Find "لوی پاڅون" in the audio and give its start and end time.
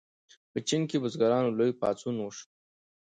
1.57-2.15